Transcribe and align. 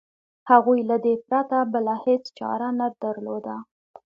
هغوی 0.51 0.79
له 0.89 0.97
دې 1.05 1.13
پرته 1.27 1.57
بله 1.73 1.93
هېڅ 2.05 2.23
چاره 2.37 2.67
نه 2.79 2.87
درلوده. 3.01 3.55